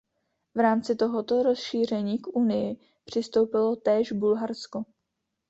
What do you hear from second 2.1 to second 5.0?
k Unii přistoupilo též Bulharsko.